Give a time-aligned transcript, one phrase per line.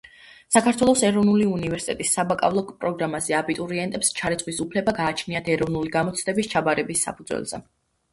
[0.53, 7.61] საქართველოს ეროვნული უნივერსიტეტის საბაკალავრო პროგრამაზე აბიტურიენტებს ჩარიცხვის უფლება გააჩნიათ ეროვნული გამოცდების ჩაბარების საფუძველზე.